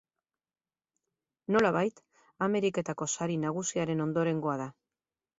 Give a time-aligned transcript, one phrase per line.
[1.55, 1.99] Nolabait
[2.45, 4.67] Ameriketako Sari Nagusiaren ondorengoa da.